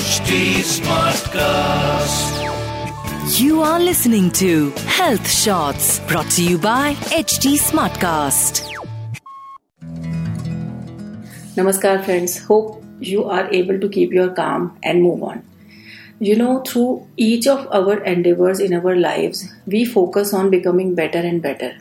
HD 0.00 0.64
Smartcast. 0.64 2.36
You 3.38 3.60
are 3.60 3.78
listening 3.78 4.30
to 4.30 4.70
Health 4.98 5.28
Shots 5.30 6.00
brought 6.08 6.30
to 6.36 6.42
you 6.42 6.56
by 6.56 6.94
HD 7.16 7.58
Smartcast. 7.58 8.62
Namaskar, 11.54 12.02
friends. 12.02 12.38
Hope 12.44 12.82
you 12.98 13.24
are 13.24 13.46
able 13.50 13.78
to 13.78 13.90
keep 13.90 14.10
your 14.10 14.30
calm 14.30 14.78
and 14.82 15.02
move 15.02 15.22
on. 15.22 15.44
You 16.18 16.34
know, 16.34 16.60
through 16.60 17.06
each 17.18 17.46
of 17.46 17.68
our 17.70 18.02
endeavors 18.02 18.58
in 18.58 18.72
our 18.72 18.96
lives, 18.96 19.52
we 19.66 19.84
focus 19.84 20.32
on 20.32 20.48
becoming 20.48 20.94
better 20.94 21.18
and 21.18 21.42
better, 21.42 21.76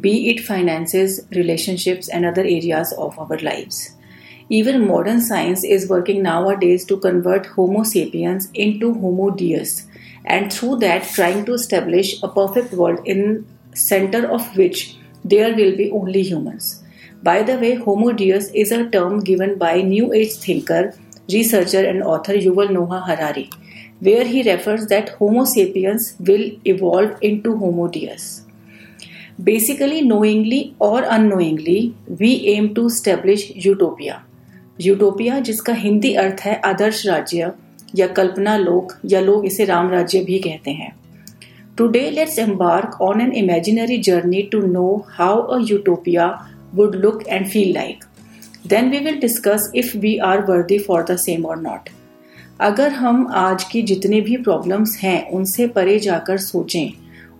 be 0.00 0.30
it 0.30 0.40
finances, 0.40 1.26
relationships, 1.32 2.08
and 2.08 2.24
other 2.24 2.40
areas 2.40 2.94
of 2.94 3.18
our 3.18 3.36
lives. 3.40 3.94
Even 4.56 4.86
modern 4.86 5.22
science 5.22 5.64
is 5.64 5.88
working 5.88 6.22
nowadays 6.22 6.84
to 6.84 6.98
convert 6.98 7.46
Homo 7.46 7.84
sapiens 7.84 8.50
into 8.52 8.92
Homo 8.92 9.30
deus, 9.30 9.86
and 10.26 10.52
through 10.52 10.76
that, 10.80 11.04
trying 11.04 11.46
to 11.46 11.54
establish 11.54 12.22
a 12.22 12.28
perfect 12.28 12.74
world 12.74 13.00
in 13.06 13.46
center 13.74 14.26
of 14.30 14.54
which 14.54 14.98
there 15.24 15.54
will 15.56 15.74
be 15.74 15.90
only 15.90 16.22
humans. 16.22 16.82
By 17.22 17.42
the 17.42 17.56
way, 17.56 17.76
Homo 17.76 18.12
deus 18.12 18.50
is 18.50 18.72
a 18.72 18.90
term 18.90 19.20
given 19.20 19.56
by 19.56 19.80
New 19.80 20.12
Age 20.12 20.34
thinker, 20.34 20.94
researcher, 21.32 21.82
and 21.92 22.02
author 22.02 22.34
Yuval 22.34 22.72
Noah 22.72 23.00
Harari, 23.06 23.48
where 24.00 24.26
he 24.26 24.42
refers 24.42 24.86
that 24.88 25.14
Homo 25.20 25.46
sapiens 25.46 26.14
will 26.20 26.50
evolve 26.66 27.16
into 27.22 27.56
Homo 27.56 27.88
deus. 27.88 28.42
Basically, 29.42 30.02
knowingly 30.02 30.76
or 30.78 31.04
unknowingly, 31.04 31.94
we 32.06 32.48
aim 32.48 32.74
to 32.74 32.84
establish 32.88 33.48
utopia. 33.48 34.22
Utopia, 34.78 35.38
जिसका 35.40 35.72
हिंदी 35.74 36.12
अर्थ 36.14 36.40
है 36.40 36.60
आदर्श 36.64 37.06
राज्य 37.06 37.52
या 37.96 38.06
कल्पना 38.08 38.56
लोक, 38.56 38.92
या 39.04 39.20
लोग 39.20 39.46
इसे 39.46 39.64
राम 39.64 39.90
राज्य 39.90 40.20
भी 40.24 40.38
कहते 40.38 40.70
हैं। 40.70 40.92
Today 41.78 42.08
let's 42.10 42.38
embark 42.38 43.00
on 43.02 43.20
an 43.20 43.32
imaginary 43.32 43.98
journey 43.98 44.42
to 44.42 44.60
know 44.62 45.04
how 45.08 45.40
a 45.40 45.58
utopia 45.62 46.28
would 46.74 46.94
look 46.94 47.22
and 47.28 47.46
feel 47.46 47.72
like 47.74 48.04
then 48.66 48.90
we 48.90 48.98
will 48.98 49.18
discuss 49.20 49.70
if 49.74 49.96
we 49.98 50.16
are 50.24 50.44
worthy 50.44 50.78
for 50.78 51.02
the 51.02 51.16
same 51.16 51.46
or 51.46 51.60
not 51.60 51.88
अगर 52.60 52.92
हम 52.92 53.26
आज 53.34 53.64
की 53.64 53.82
जितने 53.82 54.20
भी 54.20 54.36
प्रॉब्लम्स 54.36 54.96
हैं, 55.02 55.30
उनसे 55.30 55.66
परे 55.66 55.98
जाकर 55.98 56.38
सोचें 56.38 56.90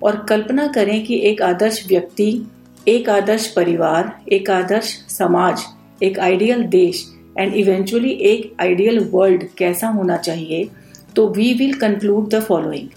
और 0.02 0.16
कल्पना 0.28 0.66
करें 0.66 1.04
कि 1.04 1.20
एक 1.24 1.42
आदर्श 1.42 1.84
व्यक्ति, 1.88 2.46
एक 2.88 3.08
आदर्श 3.08 3.46
परिवार, 3.46 4.12
एक 4.32 4.50
आदर्श 4.50 4.94
समाज, 5.08 5.62
एक 6.02 6.18
आइडियल 6.18 6.62
देश 6.66 7.04
एंड 7.38 7.54
इवेंचुअली 7.54 8.10
एक 8.30 8.52
आइडियल 8.60 8.98
वर्ल्ड 9.12 9.44
कैसा 9.58 9.88
होना 9.88 10.16
चाहिए 10.16 10.68
तो 11.16 11.26
we 11.36 11.52
will 11.54 11.74
conclude 11.78 12.28
the 12.34 12.40
following 12.42 12.88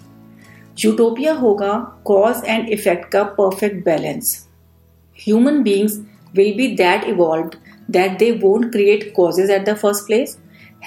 utopia 0.78 1.34
होगा 1.34 1.74
कॉज 2.06 2.42
एंड 2.46 2.70
इफ़ेक्ट 2.70 3.12
का 3.12 3.24
perfect 3.40 3.84
balance 3.86 4.36
human 5.18 5.62
beings 5.64 6.00
will 6.36 6.54
be 6.58 6.68
that 6.76 7.04
evolve 7.10 7.52
that 7.92 8.18
they 8.20 8.32
won't 8.42 8.72
create 8.72 9.12
causes 9.16 9.52
at 9.52 9.70
the 9.70 9.76
first 9.76 10.06
place 10.08 10.38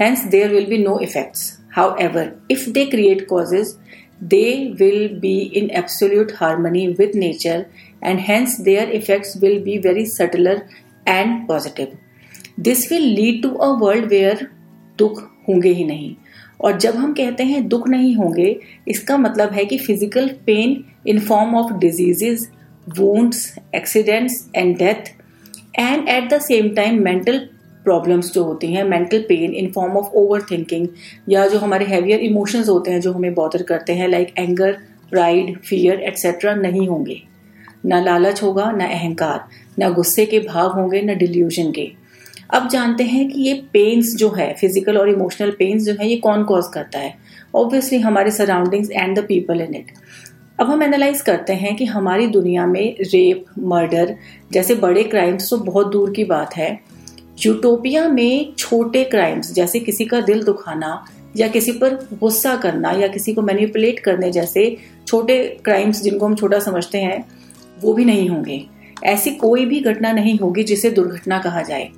hence 0.00 0.24
there 0.30 0.50
will 0.54 0.66
be 0.66 0.78
no 0.78 0.98
effects 1.02 1.52
however 2.00 2.32
if 2.50 2.68
they 2.70 2.84
create 2.86 3.26
causes 3.28 3.76
they 4.20 4.74
will 4.78 5.20
be 5.20 5.42
in 5.42 5.70
absolute 5.70 6.32
harmony 6.32 6.88
with 6.90 7.14
nature 7.14 7.68
and 8.02 8.20
hence 8.20 8.58
their 8.58 8.90
effects 8.90 9.36
will 9.36 9.60
be 9.60 9.78
very 9.78 10.04
subtler 10.04 10.68
and 11.06 11.46
positive. 11.46 11.96
This 12.58 12.90
will 12.92 13.02
lead 13.04 13.42
to 13.42 13.48
a 13.50 13.66
world 13.80 14.04
where 14.04 14.46
दुख 14.98 15.20
होंगे 15.48 15.70
ही 15.70 15.84
नहीं। 15.84 16.14
और 16.60 16.78
जब 16.78 16.94
हम 16.94 17.12
कहते 17.12 17.44
हैं 17.44 17.66
दुख 17.68 17.88
नहीं 17.88 18.14
होंगे, 18.16 18.56
इसका 18.88 19.16
मतलब 19.16 19.52
है 19.52 19.64
कि 19.64 19.78
physical 19.78 20.28
pain 20.46 20.82
in 21.06 21.20
form 21.20 21.54
of 21.56 21.72
diseases 21.80 22.48
wounds 22.98 23.54
accidents 23.74 24.48
and 24.56 24.76
death 24.78 25.12
and 25.78 26.08
at 26.08 26.28
the 26.32 26.40
same 26.40 26.68
time 26.74 27.02
mental 27.04 27.38
problems 27.84 28.32
जो 28.32 28.42
होती 28.44 28.72
हैं 28.72 28.84
mental 28.84 29.20
pain 29.28 29.54
in 29.54 29.70
form 29.72 29.96
of 29.96 30.14
overthinking 30.50 30.88
या 31.28 31.46
जो 31.48 31.58
हमारे 31.58 31.84
हैवियर 31.86 32.20
इमोशंस 32.20 32.68
होते 32.68 32.90
हैं 32.90 33.00
जो 33.00 33.12
हमें 33.12 33.34
बॉदर 33.34 33.62
करते 33.62 33.92
हैं 33.92 34.08
like 34.08 34.34
anger 34.38 34.72
pride 35.10 35.56
fear 35.60 36.00
etcetera 36.00 36.54
नहीं 36.54 36.88
होंगे। 36.88 37.20
ना 37.86 38.00
लालच 38.00 38.42
होगा, 38.42 38.70
ना 38.72 38.86
अहंकार, 38.86 39.44
ना 39.78 39.88
गुस्से 39.90 40.26
के 40.26 40.40
भाव 40.40 40.72
होंगे, 40.72 41.02
ना 41.02 41.12
डिल्यूजन 41.14 41.70
के। 41.72 41.90
अब 42.50 42.68
जानते 42.68 43.04
हैं 43.04 43.28
कि 43.28 43.40
ये 43.40 43.54
पेन्स 43.72 44.14
जो 44.16 44.30
है 44.30 44.52
फ़िज़िकल 44.60 44.98
और 44.98 45.08
इमोशनल 45.08 45.50
पेन्स 45.50 45.84
जो 45.84 45.92
है, 45.92 46.08
ये 46.08 46.16
कौन 46.16 46.44
कॉज 46.44 46.64
करता 46.74 46.98
है? 46.98 47.14
ऑब्वियसली 47.54 47.98
हमारे 47.98 48.30
surroundings 48.30 48.90
and 48.90 49.18
the 49.18 49.24
people 49.24 49.60
in 49.60 49.74
it 49.74 49.92
अब 50.58 50.70
हम 50.70 50.82
एनालाइज 50.82 51.20
करते 51.20 51.52
हैं 51.52 51.74
कि 51.76 51.84
हमारी 51.84 52.26
दुनिया 52.26 52.66
में 52.66 52.96
रेप 53.02 53.44
मर्डर 53.58 54.14
जैसे 54.52 54.74
बड़े 54.74 55.02
क्राइम्स 55.04 55.50
तो 55.50 55.56
बहुत 55.56 55.90
दूर 55.92 56.10
की 56.10 56.24
बात 56.24 56.56
है। 56.56 56.78
यूटोपिया 57.38 58.08
में 58.08 58.52
छोटे 58.58 59.04
क्राइम्स 59.04 59.52
जैसे 59.54 59.80
किसी 59.80 60.04
का 60.04 60.20
दिल 60.20 60.42
दुखाना 60.42 61.04
या 61.36 61.48
किसी 61.48 61.72
पर 61.72 61.94
गुस्सा 62.14 62.56
करना 62.56 62.90
या 62.92 63.08
किसी 63.08 63.34
को 63.34 63.42
मैनिपुलेट 63.42 63.98
करने 63.98 64.30
जैसे 64.30 64.76
छोटे 65.06 65.38
क्राइम्स 65.64 66.02
जिनको 66.02 66.26
हम 66.26 66.34
छोटा 66.34 66.58
समझते 66.58 66.98
हैं, 66.98 67.24
वो 67.80 67.92
भी 67.94 68.04
नहीं 68.04 68.28
होंगे। 68.28 68.64
ऐसी 69.04 69.30
कोई 69.36 69.64
भी 69.66 69.80
घटना 69.80 70.12
नहीं 70.12 70.38
होगी 70.38 70.64
जिसे 70.64 70.90
दुर्घटना 70.90 71.38
कहा 71.38 71.62
जाए। 71.62 71.88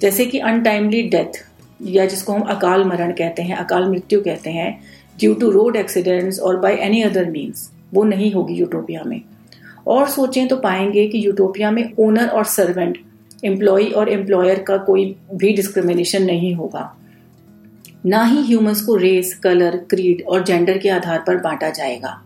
जैसे 0.00 0.26
कि 0.26 0.38
अनटाइमली 0.38 1.02
डेथ 1.02 1.44
या 1.82 2.06
जिसको 2.06 2.32
हम 2.32 2.40
अकाल 2.40 2.84
मरण 2.84 3.12
कहते 3.12 3.42
हैं, 3.42 3.56
अकाल 3.56 3.88
मृत्यु 3.90 4.20
कहते 4.20 4.50
हैं 4.50 4.80
ड्यू 5.18 5.34
टू 5.34 5.50
रोड 5.50 5.76
एक्सीडेंट्स 5.76 6.40
और 6.40 6.56
बाय 6.56 6.74
एनी 6.74 7.02
अदर 7.02 7.30
मीन्स 7.30 7.70
वो 7.94 8.04
नहीं 8.04 8.32
होगी 8.32 8.54
यूटोपिया 8.54 9.02
में। 9.02 9.20
और 9.86 10.08
सोचें 10.08 10.48
तो 10.48 10.56
पाएँगे 10.56 11.06
कि 11.06 11.26
यूटोपिया 11.26 11.70
में 11.70 11.92
ओनर 11.98 12.28
और 12.28 12.44
सर्वेंट 12.44 12.98
एम्प्लॉय 13.44 13.84
और 13.84 14.08
एम्प्लॉयर 14.08 14.58
का 14.58 14.76
कोई 14.76 15.16
भी 15.34 15.52
डिस्क्रिमिनेशन 15.52 16.22
नहीं 16.22 16.54
होगा। 16.54 16.96
ना 18.06 18.24
ही 18.24 18.42
ह्यूमंस 18.42 18.80
को 18.82 18.96
रेस 18.96 19.34
कलर 19.34 19.76
क्रीड 19.90 20.22
और 20.28 20.44
जेंडर 20.44 20.78
के 20.78 20.88
आधार 20.88 21.24
पर 21.26 21.36
बांटा 21.36 21.70
जाएगा। 21.70 22.20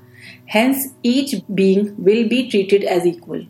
Hence 0.54 0.94
each 1.06 1.40
being 1.50 1.86
will 2.00 2.28
be 2.28 2.42
treated 2.42 2.84
as 2.84 3.06
equal 3.06 3.46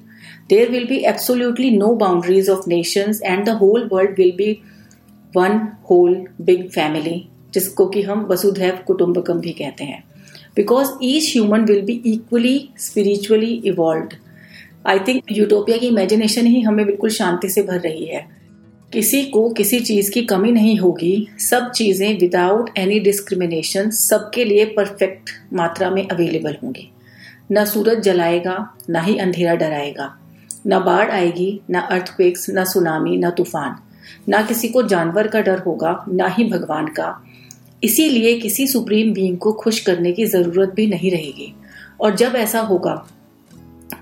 there 0.48 0.70
will 0.70 0.86
be 0.88 1.04
absolutely 1.06 1.70
no 1.70 1.94
boundaries 1.96 2.48
of 2.48 2.66
nations 2.66 3.20
and 3.32 3.46
the 3.46 3.54
whole 3.54 3.88
world 3.88 4.18
will 4.18 4.36
be 4.36 4.62
one 5.36 5.60
whole 5.90 6.16
big 6.44 6.70
family, 6.72 7.18
जिसको 7.54 7.86
कि 7.86 8.02
हम 8.02 8.26
वसुधैव 8.30 8.78
कुटुंबकम 8.86 9.40
भी 9.40 9.52
कहते 9.52 9.84
हैं। 9.84 10.04
Because 10.56 10.88
each 11.02 11.32
human 11.32 11.64
will 11.64 11.80
be 11.80 12.02
equally 12.06 12.68
spiritually 12.78 13.62
evolve 13.64 14.08
I 14.86 14.98
think 14.98 15.22
utopia 15.32 15.76
की 15.76 15.86
imagination 15.86 16.46
ही 16.46 16.60
हमें 16.60 16.86
बिल्कुल 16.86 17.10
शांति 17.10 17.48
से 17.48 17.62
भर 17.62 17.80
रही 17.80 18.04
है। 18.04 18.26
किसी 18.92 19.22
को 19.22 19.50
किसी 19.50 19.80
चीज़ 19.80 20.10
की 20.10 20.22
कमी 20.22 20.52
नहीं 20.52 20.78
होगी। 20.78 21.28
सब 21.38 21.70
चीज़ें 21.70 22.18
विदाउट 22.18 22.70
एनी 22.78 23.00
डिस्क्रिमिनेशन 23.00 23.90
सबके 23.90 24.44
लिए 24.44 24.64
परफेक्ट 24.64 25.30
मात्रा 25.52 25.90
में 25.90 26.08
अवेलेबल 26.08 26.56
होंगी। 26.62 26.90
न 27.52 27.64
सूरज 27.64 28.00
जलाएगा, 28.00 28.76
ना 28.90 29.00
ही 29.00 29.16
अंधेरा 29.18 29.54
डराएगा। 29.54 30.19
न 30.66 30.78
बाढ़ 30.80 31.10
आएगी, 31.10 31.60
न 31.70 31.80
अर्थक्वेक्स 31.80 32.46
न 32.50 32.64
सुनामी 32.64 33.16
न 33.16 33.30
तूफ़ान। 33.30 33.76
ना 34.28 34.42
किसी 34.42 34.68
को 34.68 34.82
जानवर 34.82 35.26
का 35.26 35.40
डर 35.40 35.58
होगा, 35.58 36.04
ना 36.08 36.26
ही 36.26 36.44
भगवान 36.44 36.86
का। 36.86 37.24
इसीलिए 37.84 38.38
किसी 38.40 38.66
सुप्रीम 38.66 39.12
बीइंग 39.12 39.38
को 39.38 39.52
खुश 39.52 39.80
करने 39.80 40.12
की 40.12 40.26
ज़रूरत 40.26 40.68
भी 40.68 40.86
नहीं 40.86 41.10
रहेगी। 41.10 41.54
और 42.00 42.14
जब 42.16 42.32
ऐसा 42.36 42.60
होगा 42.60 42.94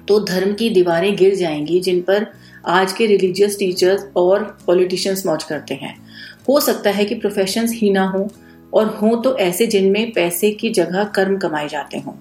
तो 0.09 0.19
धर्म 0.21 0.53
की 0.55 0.71
दीवारें 0.71 1.17
गिर 1.17 1.35
जाएँगी, 1.35 1.81
जिन 1.81 2.01
पर 2.01 2.27
आज 2.67 2.93
के 2.93 3.07
रिलीजियस 3.07 3.59
टीचर्स 3.59 4.07
और 4.17 4.59
पॉलिटिशियंस 4.67 5.27
मौज 5.27 5.45
करते 5.45 5.75
हैं। 5.75 5.97
हो 6.49 6.61
सकता 6.61 6.91
है 6.91 7.05
कि 7.05 7.15
प्रोफेशंस 7.15 7.73
ही 7.73 7.91
ना 7.91 8.05
हो, 8.07 8.29
और 8.75 8.87
हो 8.87 9.17
तो 9.17 9.37
ऐसे 9.39 9.67
जिनमें 9.67 10.13
पैसे 10.13 10.51
की 10.51 10.71
जगह 10.71 11.05
कर्म 11.05 11.37
कमाए 11.37 11.69
जाते 11.69 11.99
हों। 11.99 12.13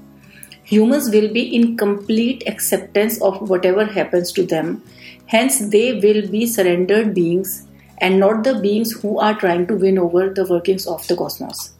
Humans 0.69 1.09
will 1.11 1.31
be 1.31 1.43
in 1.55 1.77
complete 1.77 2.43
acceptance 2.45 3.21
of 3.21 3.49
whatever 3.49 3.85
happens 3.85 4.33
to 4.33 4.45
them. 4.45 4.83
Hence, 5.27 5.59
they 5.69 5.93
will 5.93 6.27
be 6.27 6.45
surrendered 6.45 7.13
beings 7.13 7.65
and 7.99 8.19
not 8.19 8.43
the 8.43 8.59
beings 8.59 8.91
who 8.91 9.17
are 9.17 9.39
trying 9.39 9.65
to 9.67 9.75
win 9.75 9.97
over 9.97 10.29
the 10.29 10.45
workings 10.45 10.85
of 10.85 11.07
the 11.07 11.15
cosmos. 11.15 11.73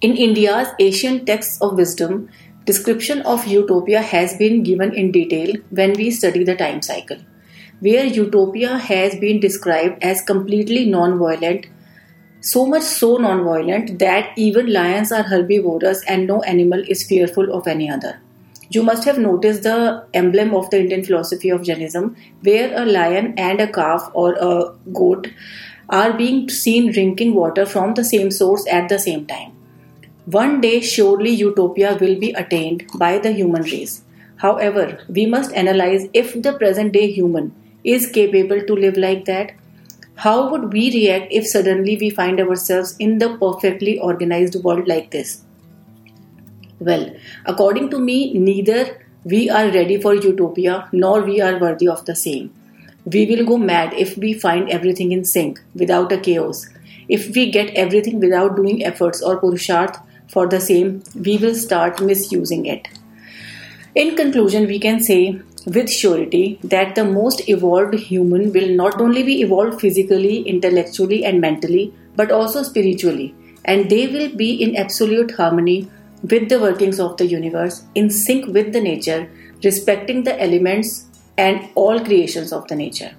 In 0.00 0.16
India's 0.16 0.68
ancient 0.78 1.26
texts 1.26 1.60
of 1.60 1.76
wisdom, 1.76 2.28
description 2.66 3.22
of 3.22 3.46
utopia 3.48 4.00
has 4.00 4.36
been 4.36 4.62
given 4.62 4.94
in 4.94 5.10
detail 5.10 5.56
when 5.70 5.92
we 5.94 6.10
study 6.12 6.44
the 6.44 6.54
time 6.54 6.82
cycle, 6.82 7.18
where 7.80 8.04
utopia 8.04 8.78
has 8.78 9.16
been 9.16 9.40
described 9.40 10.02
as 10.02 10.22
completely 10.22 10.86
non-violent, 10.86 11.66
so 12.42 12.66
much 12.66 12.82
so 12.82 13.16
non-violent 13.16 13.98
that 14.00 14.36
even 14.36 14.72
lions 14.72 15.12
are 15.12 15.22
herbivorous 15.22 16.04
and 16.06 16.26
no 16.26 16.42
animal 16.42 16.82
is 16.88 17.06
fearful 17.06 17.52
of 17.52 17.66
any 17.66 17.88
other. 17.88 18.20
You 18.70 18.82
must 18.82 19.04
have 19.04 19.18
noticed 19.18 19.62
the 19.62 20.04
emblem 20.12 20.54
of 20.54 20.68
the 20.70 20.80
Indian 20.80 21.04
philosophy 21.04 21.50
of 21.50 21.62
Jainism, 21.62 22.16
where 22.42 22.74
a 22.74 22.84
lion 22.84 23.34
and 23.36 23.60
a 23.60 23.70
calf 23.70 24.10
or 24.12 24.34
a 24.34 24.74
goat 24.92 25.28
are 25.88 26.12
being 26.12 26.48
seen 26.48 26.90
drinking 26.90 27.34
water 27.34 27.66
from 27.66 27.94
the 27.94 28.04
same 28.04 28.30
source 28.30 28.66
at 28.66 28.88
the 28.88 28.98
same 28.98 29.26
time. 29.26 29.52
One 30.24 30.60
day, 30.60 30.80
surely 30.80 31.30
utopia 31.30 31.98
will 32.00 32.18
be 32.18 32.32
attained 32.32 32.86
by 32.96 33.18
the 33.18 33.32
human 33.32 33.62
race. 33.62 34.02
However, 34.36 35.00
we 35.08 35.26
must 35.26 35.52
analyze 35.52 36.08
if 36.12 36.40
the 36.42 36.52
present 36.54 36.92
day 36.92 37.10
human 37.10 37.54
is 37.84 38.06
capable 38.06 38.60
to 38.62 38.74
live 38.74 38.96
like 38.96 39.26
that. 39.26 39.52
How 40.22 40.48
would 40.48 40.72
we 40.72 40.88
react 40.92 41.32
if 41.32 41.48
suddenly 41.48 41.96
we 41.96 42.08
find 42.08 42.38
ourselves 42.40 42.94
in 43.00 43.18
the 43.18 43.36
perfectly 43.38 43.98
organized 43.98 44.54
world 44.62 44.86
like 44.86 45.10
this? 45.10 45.42
Well, 46.78 47.12
according 47.44 47.90
to 47.90 47.98
me, 47.98 48.32
neither 48.34 49.04
we 49.24 49.50
are 49.50 49.66
ready 49.66 50.00
for 50.00 50.14
utopia 50.14 50.88
nor 50.92 51.22
we 51.22 51.40
are 51.40 51.58
worthy 51.58 51.88
of 51.88 52.04
the 52.04 52.14
same. 52.14 52.54
We 53.04 53.26
will 53.26 53.44
go 53.44 53.58
mad 53.58 53.94
if 53.94 54.16
we 54.16 54.32
find 54.32 54.70
everything 54.70 55.10
in 55.10 55.24
sync 55.24 55.60
without 55.74 56.12
a 56.12 56.18
chaos. 56.18 56.68
If 57.08 57.34
we 57.34 57.50
get 57.50 57.74
everything 57.74 58.20
without 58.20 58.54
doing 58.54 58.84
efforts 58.84 59.22
or 59.22 59.40
purusharth 59.40 60.00
for 60.28 60.46
the 60.46 60.60
same, 60.60 61.02
we 61.16 61.36
will 61.36 61.56
start 61.56 62.00
misusing 62.00 62.66
it. 62.66 62.86
In 63.96 64.14
conclusion, 64.14 64.68
we 64.68 64.78
can 64.78 65.02
say 65.02 65.40
with 65.66 65.90
surety 65.90 66.58
that 66.64 66.94
the 66.94 67.04
most 67.04 67.48
evolved 67.48 67.94
human 67.94 68.52
will 68.52 68.68
not 68.68 69.00
only 69.00 69.22
be 69.22 69.40
evolved 69.42 69.80
physically, 69.80 70.42
intellectually, 70.42 71.24
and 71.24 71.40
mentally, 71.40 71.94
but 72.16 72.30
also 72.30 72.62
spiritually, 72.62 73.34
and 73.64 73.88
they 73.90 74.06
will 74.06 74.34
be 74.36 74.62
in 74.62 74.76
absolute 74.76 75.30
harmony 75.32 75.88
with 76.22 76.48
the 76.48 76.60
workings 76.60 77.00
of 77.00 77.16
the 77.16 77.26
universe, 77.26 77.82
in 77.94 78.10
sync 78.10 78.46
with 78.46 78.72
the 78.72 78.80
nature, 78.80 79.30
respecting 79.64 80.24
the 80.24 80.40
elements 80.40 81.06
and 81.38 81.68
all 81.74 81.98
creations 82.00 82.52
of 82.52 82.66
the 82.68 82.76
nature. 82.76 83.12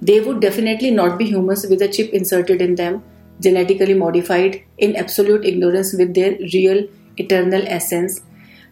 They 0.00 0.20
would 0.20 0.40
definitely 0.40 0.90
not 0.90 1.18
be 1.18 1.26
humans 1.26 1.66
with 1.68 1.80
a 1.82 1.88
chip 1.88 2.12
inserted 2.12 2.60
in 2.60 2.74
them, 2.74 3.02
genetically 3.40 3.94
modified, 3.94 4.62
in 4.78 4.96
absolute 4.96 5.44
ignorance 5.44 5.94
with 5.96 6.14
their 6.14 6.32
real 6.52 6.86
eternal 7.16 7.62
essence. 7.66 8.20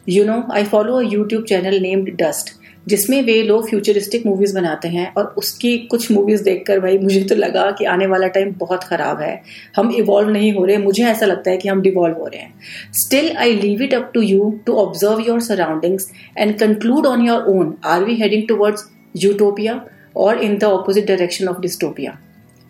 You 0.07 0.25
know, 0.25 0.47
I 0.51 0.65
follow 0.65 0.99
a 0.99 1.05
YouTube 1.05 1.47
channel 1.47 1.79
named 1.79 2.17
Dust. 2.17 2.55
जिसमें 2.89 3.23
वे 3.23 3.43
लोग 3.43 3.69
futuristic 3.69 4.27
movies 4.27 4.55
बनाते 4.55 4.89
हैं 4.89 5.13
और 5.17 5.35
उसकी 5.39 5.77
कुछ 5.91 6.11
movies 6.13 6.43
देखकर 6.45 6.81
भाई 6.81 6.99
मुझे 6.99 7.23
तो 7.23 7.35
लगा 7.35 7.71
कि 7.79 7.85
आने 7.85 8.07
वाला 8.07 8.27
टाइम 8.37 8.55
बहुत 8.59 8.85
खराब 8.85 9.21
है 9.21 9.41
हम 9.77 9.93
इवॉल्व 9.95 10.31
नहीं 10.31 10.53
हो 10.55 10.65
रहे 10.65 10.77
मुझे 10.79 11.05
ऐसा 11.05 11.27
लगता 11.27 11.51
है 11.51 11.57
कि 11.57 11.69
हम 11.69 11.83
डिवॉल्व 11.83 12.17
हो 12.17 12.27
रहे 12.27 12.41
हैं 12.41 12.93
still 13.05 13.31
I 13.37 13.55
leave 13.57 13.83
it 13.83 13.95
up 13.95 14.11
to 14.15 14.21
you 14.23 14.51
to 14.67 14.77
observe 14.87 15.21
your 15.29 15.41
surroundings 15.43 16.11
and 16.39 16.59
conclude 16.59 17.07
on 17.07 17.27
your 17.27 17.55
own 17.57 17.75
are 17.85 18.05
we 18.05 18.15
heading 18.23 18.47
towards 18.49 18.89
utopia 19.17 19.81
or 20.15 20.35
in 20.35 20.59
the 20.59 20.69
opposite 20.69 21.07
direction 21.07 21.49
of 21.49 21.59
dystopia. 21.59 22.19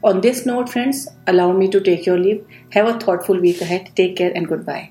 On 0.02 0.20
this 0.20 0.46
note, 0.46 0.68
friends, 0.68 1.08
allow 1.26 1.52
me 1.52 1.68
to 1.68 1.80
take 1.80 2.06
your 2.06 2.18
leave. 2.18 2.44
Have 2.72 2.86
a 2.86 2.98
thoughtful 2.98 3.38
week 3.38 3.60
ahead. 3.60 3.90
Take 3.94 4.16
care 4.16 4.32
and 4.34 4.48
goodbye. 4.48 4.90